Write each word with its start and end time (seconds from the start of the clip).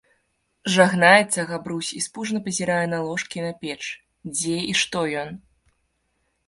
Жагнаецца 0.75 1.45
Габрусь 1.51 1.91
i 1.99 2.01
спужана 2.05 2.39
пазiрае 2.47 2.81
на 2.95 2.99
ложкi 3.09 3.37
i 3.41 3.45
на 3.47 3.53
печ, 3.61 3.83
дзе 4.35 4.57
i 4.73 4.77
што 4.83 4.99
ён? 5.25 5.29